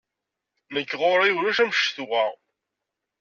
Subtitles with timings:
[0.73, 2.23] Nekk ɣur-i ulac am ccetwa.